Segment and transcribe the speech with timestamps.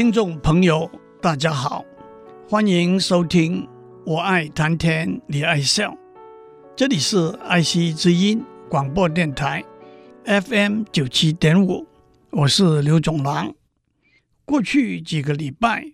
[0.00, 1.84] 听众朋友，大家好，
[2.48, 3.64] 欢迎收听
[4.06, 5.90] 《我爱谈天你爱笑》，
[6.74, 9.62] 这里是爱惜之音广播电台
[10.24, 11.86] FM 九七点五，
[12.30, 13.54] 我是刘总郎。
[14.46, 15.92] 过去几个礼拜，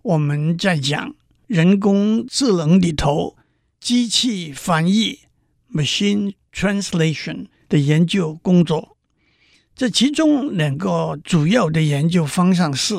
[0.00, 1.14] 我们在讲
[1.46, 3.36] 人工智能里头
[3.78, 5.18] 机器翻译
[5.70, 8.96] （machine translation） 的研究工作。
[9.76, 12.94] 这其中两个主要的研究方向是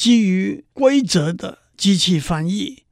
[0.00, 2.84] 基于规则的机器翻译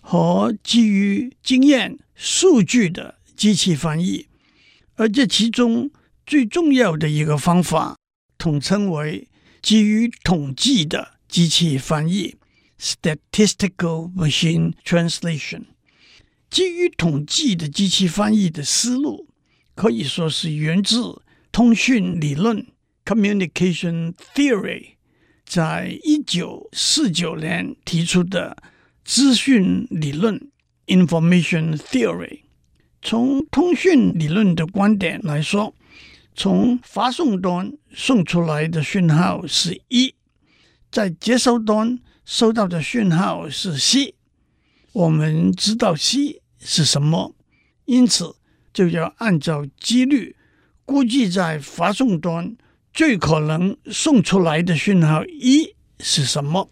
[0.00, 4.26] 和基于经验数据的机器翻译，
[4.96, 5.88] 而这其中
[6.26, 7.96] 最重要的一个方法，
[8.36, 9.28] 统称为
[9.62, 12.34] 基于统计的机器翻译
[12.80, 15.66] （statistical machine translation）。
[16.50, 19.28] 基于统计的机器翻译的思路，
[19.76, 21.22] 可以说是源自。
[21.52, 22.66] 通讯理论
[23.04, 24.97] （Communication Theory）
[25.48, 28.54] 在一九四九年提出的
[29.02, 30.50] 资讯理论
[30.86, 32.40] （Information Theory）。
[33.00, 35.74] 从通讯理论的观点来说，
[36.34, 40.14] 从发送端送出来的讯号是一，
[40.90, 44.14] 在接收端收到的讯号是 C。
[44.92, 47.34] 我们知道 C 是什么，
[47.86, 48.36] 因此
[48.74, 50.36] 就要按照几率。
[50.84, 52.56] 估计在发送端
[52.98, 56.68] 最可能送出来的讯号一是什么？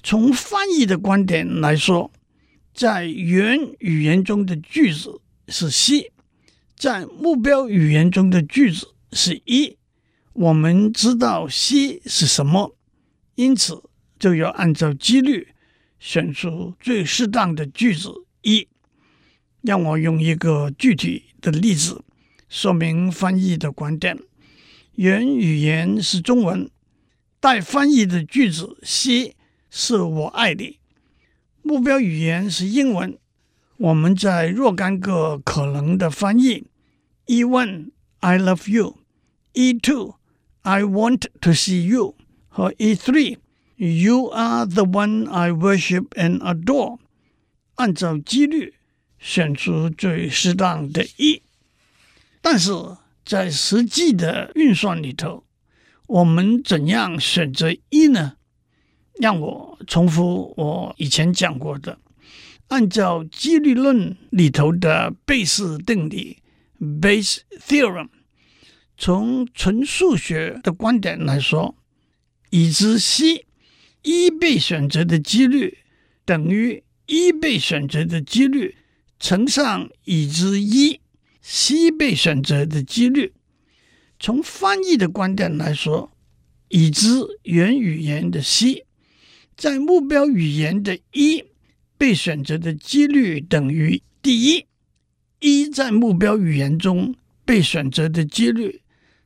[0.00, 2.12] 从翻译的观点来说，
[2.72, 6.12] 在原语言中的句子是 C，
[6.76, 9.76] 在目标语言中的句子是一。
[10.32, 12.76] 我们知道 C 是什么，
[13.34, 13.82] 因此
[14.20, 15.48] 就要按照几率
[15.98, 18.12] 选出最适当的句子
[18.42, 18.68] 一。
[19.62, 22.04] 让我用一个具体的例子。
[22.48, 24.16] 说明翻译的观点，
[24.94, 26.70] 原语言是中文，
[27.40, 29.34] 待翻译的句子 C
[29.70, 30.78] 是我爱你。
[31.62, 33.18] 目标语言是英文，
[33.78, 36.66] 我们在若干个可能的翻译
[37.26, 37.90] ：e one
[38.20, 40.16] I love you，e two
[40.60, 42.14] I want to see you
[42.48, 43.38] 和 e three
[43.76, 46.98] You are the one I worship and adore。
[47.76, 48.74] 按照几率
[49.18, 51.42] 选出最适当的一。
[52.40, 52.70] 但是
[53.24, 55.44] 在实际的运算里头，
[56.06, 58.36] 我们怎样选择一呢？
[59.20, 61.98] 让我重复我以前讲过的，
[62.68, 66.38] 按照几率论里头的贝氏定理
[66.80, 68.08] （Bayes theorem），
[68.96, 71.76] 从纯数学的观点来说，
[72.50, 73.46] 已知 C
[74.02, 75.78] 一被选择的几率
[76.24, 78.78] 等于一被选择的几率
[79.20, 81.01] 乘上已知一。
[81.44, 83.32] C 被选择的几率，
[84.20, 86.16] 从翻译的观点来说，
[86.68, 87.08] 已知
[87.42, 88.86] 原语言的 C
[89.56, 91.44] 在目标语言的一
[91.98, 94.66] 被选择的几率等于第一，
[95.40, 98.80] 一在目标语言中被选择的几率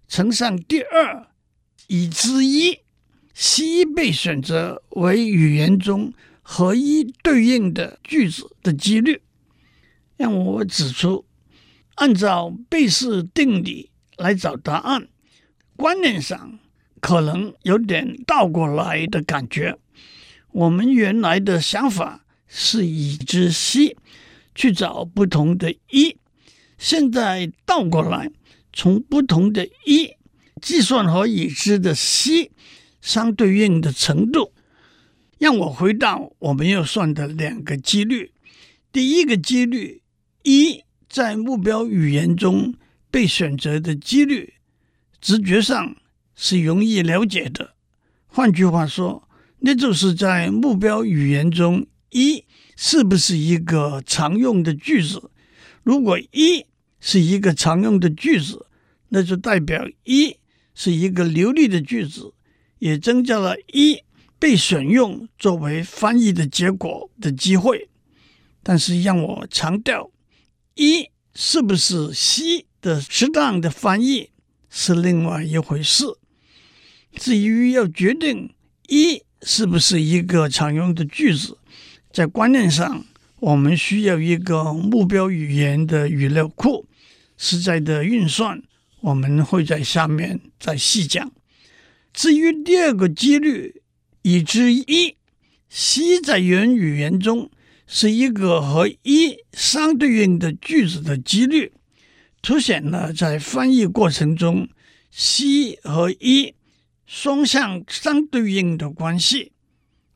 [0.09, 1.29] 乘上第二
[1.89, 2.79] 已知一
[3.35, 9.21] ，C 被选择为语言中和一对应的句子的几率。
[10.17, 11.27] 让我指出。
[11.97, 15.09] 按照贝氏定理来找答案，
[15.77, 16.59] 观念上
[17.01, 19.79] 可能有点倒过来的感觉。
[20.53, 23.97] 我们原来的想法是已知 C
[24.55, 26.17] 去找不同的一，
[26.79, 28.31] 现在倒过来，
[28.73, 30.11] 从不同的一
[30.61, 32.51] 计算和已知的 C
[33.01, 34.53] 相对应的程度。
[35.39, 38.33] 让我回到我们要算的两个几率，
[38.93, 40.03] 第一个几率
[40.43, 40.86] 一。
[41.17, 42.75] 在目标语言中
[43.11, 44.53] 被选择的几率，
[45.19, 45.97] 直觉上
[46.35, 47.75] 是容易了解的。
[48.27, 49.27] 换句话说，
[49.61, 52.45] 那就是在目标语言中，一
[52.77, 55.31] 是不是一个常用的句子？
[55.83, 56.67] 如果一
[57.01, 58.67] 是一个常用的句子，
[59.09, 60.37] 那就代表一
[60.75, 62.35] 是一个流利的句子，
[62.79, 64.03] 也增加了一
[64.39, 67.89] 被选用作为翻译的结果的机会。
[68.63, 70.11] 但是让我强调。
[70.77, 74.29] 一是不是西的适当的翻译
[74.69, 76.05] 是另外一回事。
[77.15, 78.55] 至于要决定
[78.87, 81.57] 一是不是一个常用的句子，
[82.13, 83.07] 在观念上，
[83.41, 86.87] 我们需要一个目标语言的语料库。
[87.39, 88.63] 实在的运算，
[89.01, 91.33] 我们会在下面再细讲。
[92.13, 93.83] 至于第二个几率，
[94.21, 95.17] 已知一
[95.71, 97.51] 西在原语言中。
[97.87, 101.73] 是一个和一相对应的句子的几率，
[102.43, 104.69] 凸显了在翻译过程中
[105.11, 106.55] ，C 和一
[107.07, 109.53] 双向相对应的关系。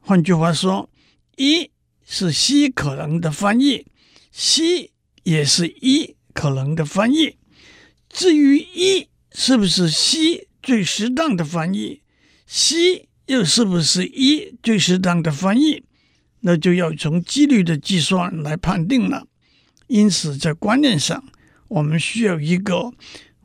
[0.00, 0.90] 换句话说，
[1.36, 1.70] 一
[2.04, 3.86] 是 C 可能的翻译
[4.32, 4.90] ，C
[5.22, 7.36] 也是一可能的翻译。
[8.08, 12.02] 至于一是不是 C 最适当的翻译
[12.46, 15.84] ，C 又是不是一最适当的翻译，
[16.40, 19.26] 那就要从几率的计算来判定了。
[19.86, 21.24] 因此，在观念上，
[21.68, 22.92] 我们需要一个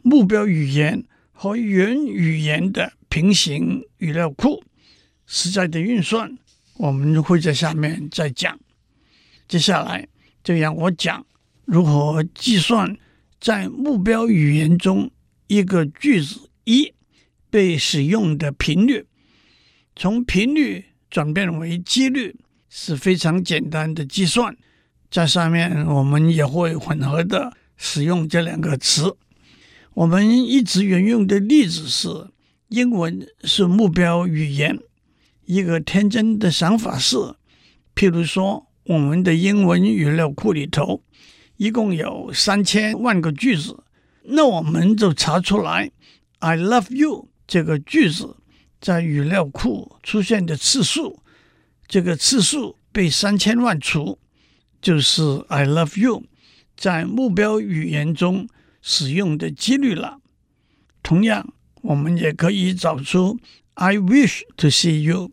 [0.02, 4.64] 目标语言和原语言的平行语料库。
[5.26, 6.38] 实在的运算，
[6.78, 8.60] 我们会在下面再讲。
[9.48, 10.08] 接下来
[10.44, 11.26] 就让我讲
[11.66, 12.96] 如何计算
[13.40, 15.10] 在目标语言中
[15.48, 16.94] 一个句子一
[17.50, 19.06] 被使用的频率。
[19.96, 22.36] 从频率转变为几率
[22.78, 24.54] 是非常简单的计算。
[25.10, 29.16] 在上面我们也会混合的使用这两个词。
[29.94, 32.10] 我们一直沿用的例子是
[32.68, 34.78] 英文是目标语言。
[35.46, 37.16] 一个天真的想法是，
[37.96, 41.02] 譬如说，我们的英文语料库里头
[41.56, 43.86] 一共有三千万个句子，
[44.24, 45.90] 那我们就查出来
[46.40, 48.36] "I love you" 这个句子
[48.82, 51.22] 在语料库出现的次数，
[51.88, 54.20] 这个次数被三千万除，
[54.82, 56.24] 就是 "I love you"
[56.76, 58.48] 在目标语言中
[58.82, 60.20] 使用的几率了。
[61.04, 63.40] 同样，我们也可以找出。
[63.76, 65.32] I wish to see you.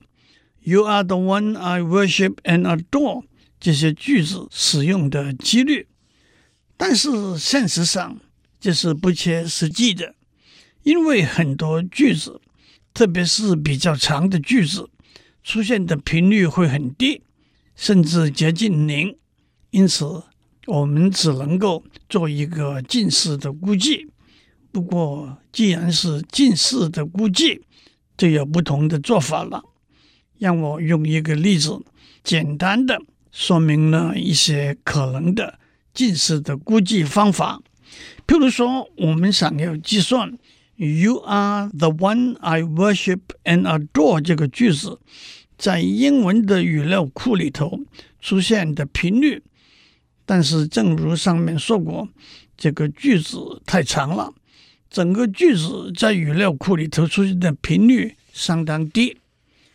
[0.61, 3.25] You are the one I worship and adore.
[3.59, 5.87] 这些句子使用的几率，
[6.77, 8.19] 但是现实上
[8.61, 10.17] 这是不切实际的，
[10.83, 12.41] 因为很多句子，
[12.93, 14.91] 特别是比较长的句子，
[15.43, 17.23] 出现的频率会很低，
[17.75, 19.17] 甚至接近零。
[19.71, 20.23] 因此，
[20.67, 24.07] 我们只能够做一个近似的估计。
[24.71, 27.63] 不过，既然是近似的估计，
[28.17, 29.63] 就有不同的做法了。
[30.39, 31.81] 让我用一个例子，
[32.25, 33.01] 简单的
[33.31, 35.59] 说明了一些可能的
[35.95, 37.61] 近似的估计方法。
[38.27, 40.39] 譬如说，我们想要计算
[40.83, 44.99] "You are the one I worship and adore" 这个句子
[45.57, 47.79] 在英文的语料库里头
[48.21, 49.45] 出现的频率，
[50.27, 52.09] 但是正如上面说过，
[52.57, 54.35] 这个句子太长了。
[54.91, 59.19] 整个句子在语料库里头出现的频率相当低，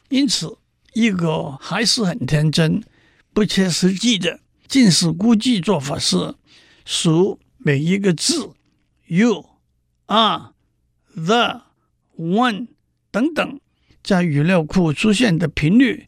[0.10, 0.58] 因此
[0.92, 2.84] 一个还是很天真、
[3.32, 6.36] 不切实际的近似估计做法是，
[6.84, 8.52] 数每一个字
[9.08, 9.46] “you”、
[10.08, 10.52] “are”、
[11.18, 11.64] “the”、
[12.16, 12.68] “one”
[13.10, 13.60] 等等
[14.04, 16.08] 在语料库出现的频率，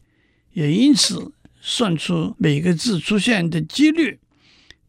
[0.52, 4.20] 也因此算出每个字出现的几率，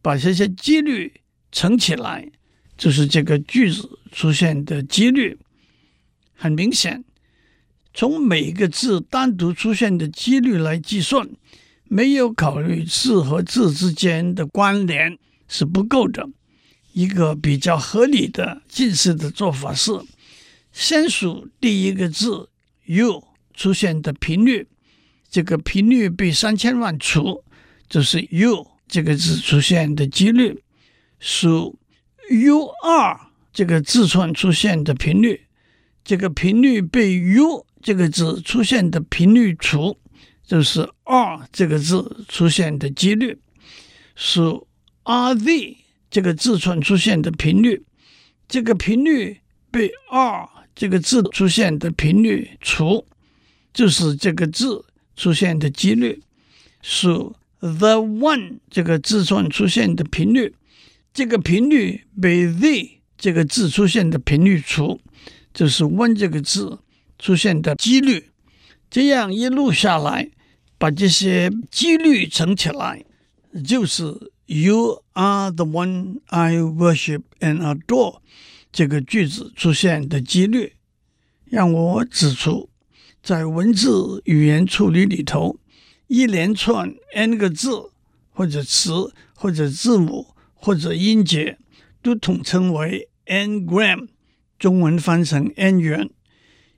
[0.01, 1.21] 把这些几率
[1.51, 2.31] 乘起来。
[2.77, 5.37] 就是这个句子出现的几率，
[6.33, 7.03] 很明显，
[7.93, 11.29] 从每个字单独出现的几率来计算，
[11.83, 16.27] 没有考虑字和字之间的关联是不够的。
[16.93, 19.91] 一个比较合理的近似的做法是，
[20.71, 22.49] 先数第一个字
[22.85, 23.23] “u”
[23.53, 24.67] 出现的频率，
[25.29, 27.43] 这个频率被三千万除，
[27.89, 30.63] 就是 “u” 这个字出现的几率，
[31.19, 31.77] 数。
[32.29, 33.19] U R
[33.51, 35.47] 这个字串出现的频率，
[36.01, 39.99] 这个频率被 U 这个字出现的频率除，
[40.45, 43.37] 就是 R 这个字出现的几率。
[44.15, 44.65] 数
[45.03, 45.77] R Z
[46.09, 47.83] 这个字串出现的频率，
[48.47, 53.05] 这个频率被 R 这个字出现的频率除，
[53.73, 54.85] 就是这个字
[55.15, 56.21] 出现的几率。
[56.81, 60.55] 数 The One 这个字串出现的频率。
[61.13, 64.99] 这个频率被 the 这个字出现的频率除，
[65.53, 66.79] 就是 one 这个字
[67.19, 68.29] 出现的几率。
[68.89, 70.31] 这样一路下来，
[70.77, 73.03] 把这些几率乘起来，
[73.67, 78.19] 就是 You are the one I worship and adore
[78.71, 80.73] 这个句子出现的几率。
[81.45, 82.69] 让我指出，
[83.21, 85.59] 在文字语言处理里头，
[86.07, 87.91] 一连串 n 个字
[88.31, 90.27] 或者词或者字母。
[90.63, 91.57] 或者音节
[92.03, 94.09] 都统称为 n-gram，
[94.59, 96.07] 中文翻成 n 元。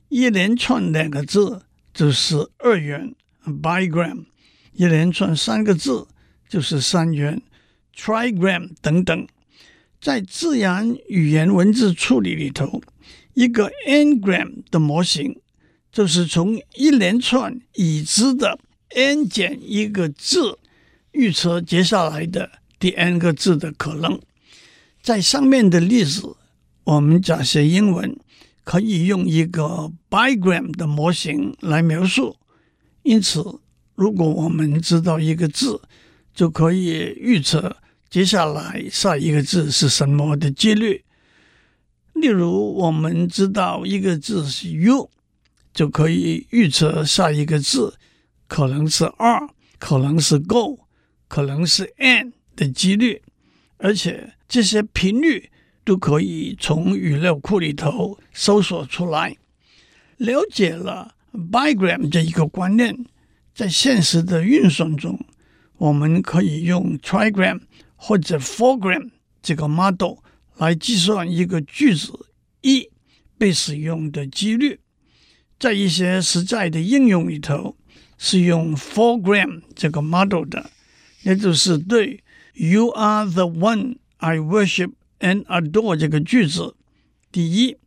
[0.08, 4.24] 一连串两个字就是二元 bigram，
[4.72, 6.08] 一连串三个字
[6.48, 7.42] 就是三元
[7.94, 9.28] trigram 等等。
[10.04, 12.82] 在自然语言文字处理里头，
[13.32, 15.40] 一个 n-gram 的模型
[15.90, 18.58] 就是从一连串已知的
[18.90, 20.58] n 减一个字
[21.12, 22.50] 预测接下来的。
[22.78, 24.20] 第 n 个字的可能，
[25.00, 26.36] 在上面的例子，
[26.84, 28.14] 我们假设英文
[28.62, 32.36] 可以用一个 bigram 的模型来描述。
[33.04, 33.42] 因此，
[33.94, 35.80] 如果我们知道一个字，
[36.34, 37.78] 就可以预测
[38.14, 41.04] 接下来下一个字是什么的几率。
[42.12, 45.10] 例如，我们知道一个字是 U，
[45.72, 47.98] 就可以预测下一个字
[48.46, 49.48] 可能是 R，
[49.80, 50.86] 可能是 Go，
[51.26, 53.20] 可能是 N 的几率。
[53.78, 55.50] 而且这些频率
[55.84, 59.36] 都可以从语料库里头搜索出来。
[60.18, 62.96] 了解了 bigram 这一个观念，
[63.52, 65.18] 在现实的运算中，
[65.78, 67.60] 我们可以用 trigram
[68.06, 69.08] 或者 fourgram
[69.42, 70.18] 这个 model
[70.58, 72.12] 来计算一个句子
[72.60, 72.90] 一
[73.38, 74.78] 被使用的几率。
[75.58, 77.78] 在一些实在的应用里头，
[78.18, 80.70] 是用 fourgram 这个 model 的，
[81.22, 82.22] 也就是对。
[82.52, 86.74] You are the one I worship and adore 这个句子，
[87.32, 87.78] 第一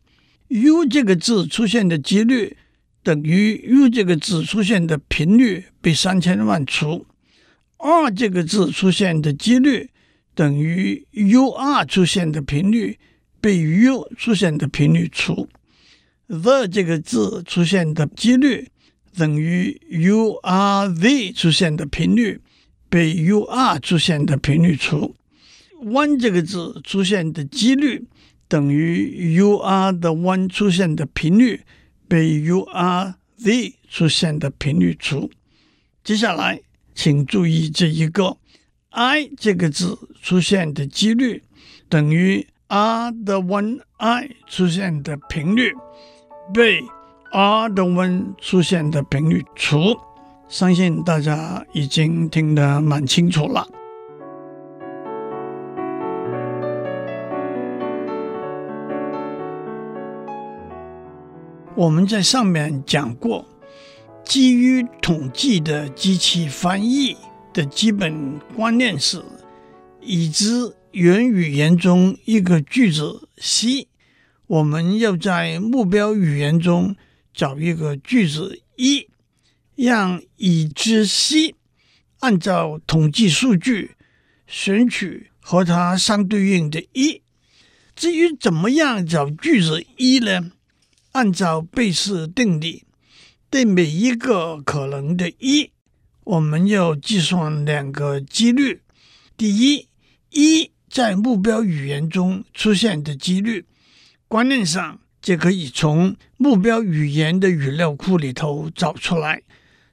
[0.48, 2.58] ，you 这个字出现的几率
[3.04, 7.06] 等于 you 这个字出现的频率被三千万除
[7.78, 9.92] 二这个字出现的几率
[10.38, 13.00] 等于 UR 出现的频率
[13.42, 15.50] 被 U 出现的频率除
[16.28, 18.70] ，The 这个字出现的几率
[19.18, 22.40] 等于 U R Z 出现的频率。
[22.90, 25.14] 被 U R 出现的频率除
[25.84, 28.06] one 这个字出现的几率
[28.48, 31.64] 等于 U R 的 one 出现的频率
[32.08, 35.30] 被 U R Z 出现的频率除。
[36.02, 36.62] 接下来，
[36.96, 38.38] 请注意这一个
[38.98, 41.44] I 这个字出现的几率
[41.88, 45.72] 等于 R 的 one I 出现的频率
[46.52, 46.82] 被
[47.32, 49.96] R 的 one 出现的频率除。
[50.48, 53.68] 相信大家已经听得蛮清楚了。
[61.76, 63.46] 我们在上面讲过，
[64.24, 67.16] 基于统计的机器翻译
[67.58, 69.24] 的基本观念是：
[70.00, 73.88] 已知原语言中一个句子 C，
[74.46, 76.96] 我们要在目标语言中
[77.34, 79.10] 找一个句子 E。
[79.76, 81.56] 让已知 C
[82.20, 83.96] 按照统计数据
[84.48, 87.22] 选取和它相对应的 E。
[87.96, 90.52] 至于怎么样找句子 E 呢？
[91.12, 92.86] 按照贝氏定理，
[93.52, 95.72] 对每一个可能的 E，
[96.28, 98.82] 我们要计算两个几率。
[99.38, 99.88] 第一
[100.32, 103.64] 一在目标语言中出现的几率，
[104.28, 109.42] 观念上就可以从目标语言的语料库里头找出来。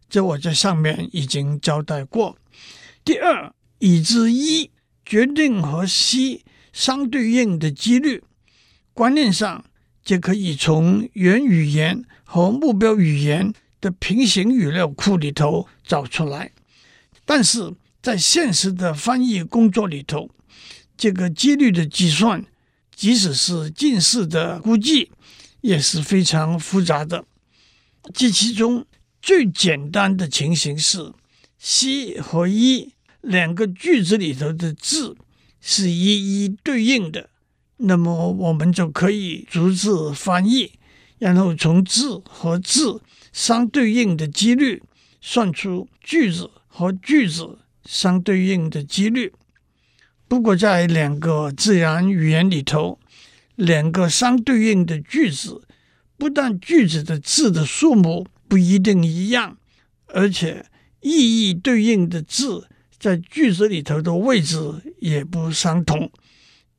[0.08, 2.36] 这我在上面已经交代过。
[3.04, 4.72] 第二，已知一
[5.06, 8.24] 决定和 C 相对应的几率，
[8.92, 9.64] 观念上
[10.02, 13.52] 就可以从原语言和目标语言
[13.84, 16.52] 的平行语料库里头找出来。
[17.26, 20.30] 但是在现实的翻译工作里头，
[20.96, 22.42] 这个几率的计算，
[22.96, 25.10] 即使是近似的估计，
[25.60, 27.26] 也是非常复杂的。
[28.14, 28.86] 这其中。
[29.26, 31.14] 最简单的情形是
[31.58, 35.16] ，C 和 E 两个句子里头的字
[35.62, 37.30] 是一一对应的，
[37.78, 40.72] 那么我们就可以逐字翻译，
[41.18, 43.00] 然后从字和字
[43.34, 44.80] 相对应的几率
[45.20, 49.32] 算出句子和句子相对应的几率。
[50.28, 53.00] 不过，在两个自然语言里头，
[53.56, 55.62] 两个相对应的句子，
[56.16, 59.58] 不但句子的字的数目，不一定一样，
[60.06, 60.66] 而且
[61.00, 62.68] 意义对应的字
[63.00, 64.56] 在句子里头的位置
[65.00, 66.08] 也不相同，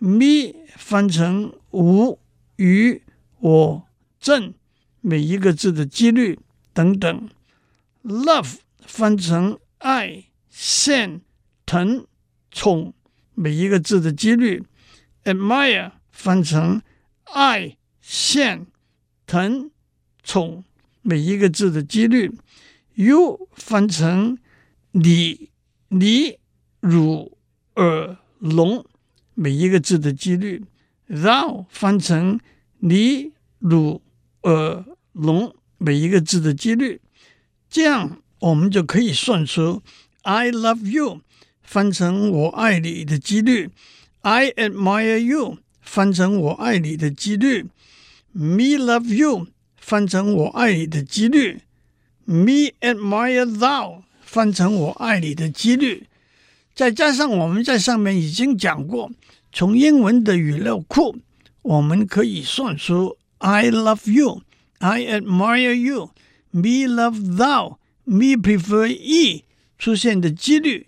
[0.00, 2.18] ；me 翻成吾、
[2.56, 3.00] 与、
[3.38, 3.88] 我。
[4.18, 4.54] 正
[5.00, 6.40] 每一个字的几率
[6.72, 7.30] 等等
[8.02, 11.20] ，love 翻成爱、羡、
[11.64, 12.08] 疼、
[12.50, 12.92] 宠
[13.36, 14.64] 每一个字的几率
[15.22, 16.82] ，admire 翻成
[17.22, 18.66] 爱、羡、
[19.28, 19.70] 疼、
[20.24, 20.64] 宠
[21.02, 22.32] 每一个字的几率
[22.94, 24.36] ，you 翻成
[24.90, 25.50] 你、
[25.90, 26.40] 你、
[26.80, 27.37] 汝、
[27.78, 28.84] 尔、龙
[29.34, 30.64] 每一个字的几率
[31.08, 32.38] ，thou 翻成
[32.78, 34.02] 你、鲁。
[34.42, 37.00] 呃，龙每一个字的几率，
[37.68, 39.82] 这样我们就可以算出
[40.22, 41.20] I love you
[41.60, 43.68] 翻成我爱你的几率
[44.20, 47.66] ，I admire you 翻成我爱你的几率
[48.32, 51.60] ，Me love you 翻成我爱你的几率
[52.24, 56.06] ，Me admire thou 翻成我爱你的几率，
[56.78, 59.10] 再加上我们在上面已经讲过，
[59.52, 61.16] 从英文的语料库，
[61.62, 63.18] 我们可以算出。
[63.38, 64.42] I love you,
[64.78, 66.12] I admire you,
[66.52, 69.42] me love thou, me prefer ye
[69.76, 70.86] 出现的几率，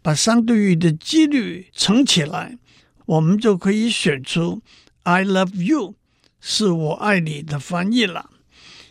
[0.00, 2.56] 把相对语的几率乘起来，
[3.04, 4.62] 我们就可以选出
[5.02, 5.96] I love you
[6.40, 8.30] 是我爱你的翻译了。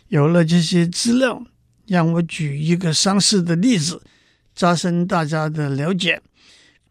[0.08, 1.46] 有了这些资料，
[1.86, 4.02] 让我举一个相似的例子，
[4.54, 6.20] 加深大家的了解。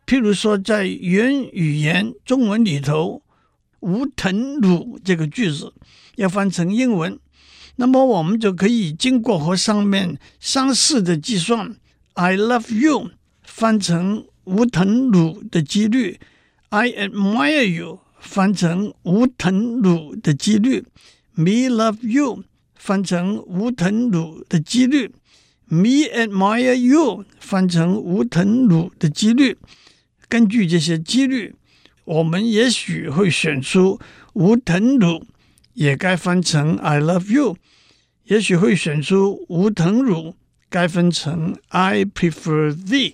[0.05, 3.21] 譬如说，在原语言中文里头，
[3.79, 5.73] 吾疼汝这个句子。
[6.15, 7.17] 要翻成英文，
[7.77, 11.75] 那么我们就可以经过和上面相似的计算
[12.13, 13.09] ，I love you
[13.41, 16.19] 翻成吾疼汝的几率
[16.69, 20.85] ，I admire you 翻成吾疼汝的几率
[21.33, 22.43] ，Me love you
[22.75, 25.11] 翻成吾疼汝的几率
[25.65, 29.57] ，Me admire you 翻成吾疼汝的几率。
[30.33, 31.53] 根据这些几率，
[32.05, 33.99] 我们也许会选出
[34.33, 35.27] 吾疼汝。
[35.75, 37.55] 也该翻成 I love you，
[38.23, 40.33] 也许会选出吾疼汝，
[40.71, 43.13] 该分成 I prefer thee。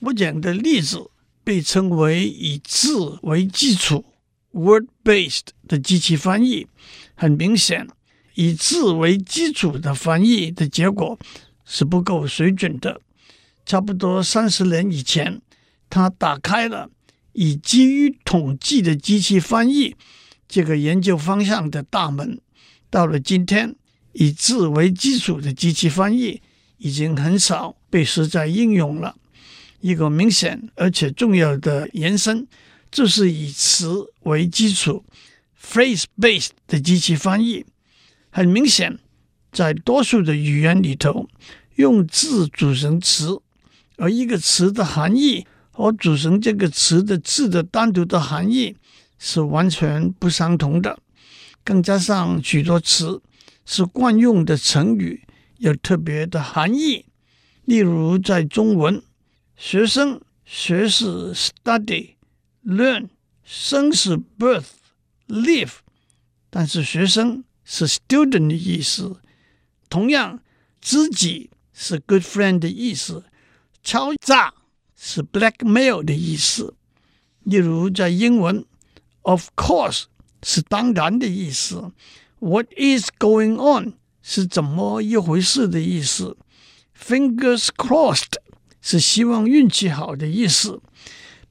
[0.00, 1.10] 我讲的例子
[1.44, 4.06] 被称为以字为基础
[4.52, 6.66] （word-based） 的机器翻译。
[7.14, 7.86] 很明显，
[8.36, 11.18] 以字为基础的翻译的结果
[11.66, 13.02] 是不够水准的。
[13.66, 15.42] 差不多三十年以前，
[15.88, 16.90] 他打开了
[17.32, 19.94] 以基于统计的机器翻译。
[20.48, 22.40] 这个研究方向的大门，
[22.88, 23.74] 到了今天，
[24.12, 26.40] 以字为基础的机器翻译
[26.78, 29.16] 已经很少被实在应用了。
[29.80, 32.46] 一个明显而且重要的延伸，
[32.92, 35.04] 就是以词为基础
[35.60, 37.66] （phrase-based） 的机器翻译。
[38.30, 38.98] 很明显，
[39.50, 41.28] 在多数的语言里头，
[41.74, 43.40] 用字组成词，
[43.96, 48.76] 而一个词的含义和组成这个词的字的单独的含义。
[49.18, 50.98] 是完全不相同的，
[51.64, 53.22] 更加上许多词
[53.64, 57.06] 是惯用的成语，有特别的含义。
[57.64, 59.02] 例如，在中文，
[59.56, 63.08] 学生学是 study，learn
[63.42, 65.76] 生是 birth，live，
[66.50, 69.16] 但是学生是 student 的意思。
[69.88, 70.40] 同样，
[70.82, 73.24] 知己是 good friend 的意思，
[73.82, 74.52] 敲诈
[74.96, 76.74] 是 blackmail 的意思。
[77.44, 78.64] 例如，在英文。
[79.22, 80.04] Of course
[80.44, 81.90] 是当然的意思。
[82.38, 86.36] What is going on 是怎么一回事的意思。
[86.96, 88.34] Fingers crossed
[88.80, 90.80] 是希望运气好的意思。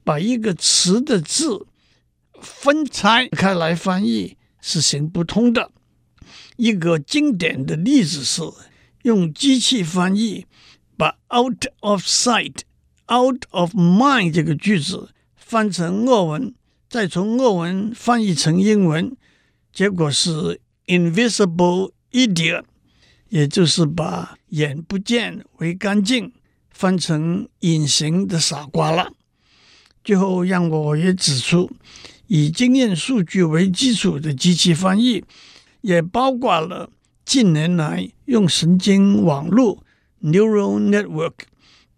[0.02, 1.66] 把一个词的字
[2.40, 5.70] 分拆开来翻译是行不通的。
[6.56, 8.42] 一个经典的例子是
[9.02, 10.46] 用机器翻译
[10.96, 12.60] 把 out of sight,
[13.12, 16.54] out of mind 这个句子翻成俄文。
[16.88, 19.16] 再从俄文翻译成英文，
[19.72, 22.62] 结果是 invisible idiot，
[23.28, 26.32] 也就是把眼不见为干净，
[26.70, 29.10] 翻成隐形的傻瓜了。
[30.04, 31.68] 最后让我也指出，
[32.28, 35.24] 以经验数据为基础的机器翻译，
[35.80, 36.88] 也包括了
[37.24, 39.82] 近年来用神经网络
[40.22, 41.32] （neural network）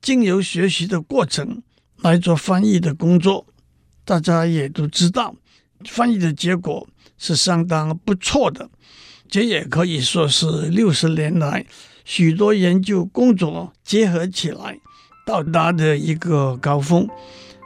[0.01, 1.63] 经由学习的过程
[1.97, 3.47] 来做翻译的工作，
[4.05, 5.35] 大家也都知道，
[5.85, 8.71] 翻译的结果是相当不错的。
[9.29, 11.67] 这也可以说是六十年来
[12.05, 14.81] 许多研究工作结合起来
[15.27, 17.07] 到达的一个高峰。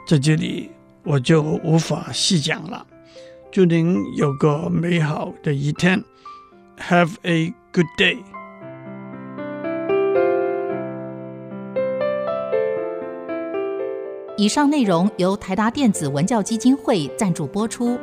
[0.05, 0.69] 在这里
[1.03, 2.85] 我就无法细讲了。
[3.51, 6.03] 祝您有个美好的一天
[6.77, 8.32] ，Have a good day。
[14.35, 17.99] 以上内容由台达电子文教基金会赞助播出。